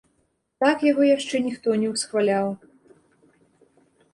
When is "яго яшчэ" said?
0.91-1.41